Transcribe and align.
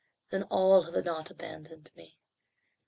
Then 0.31 0.41
all 0.49 0.81
have 0.81 1.05
not 1.05 1.29
abandoned 1.29 1.91
me." 1.95 2.17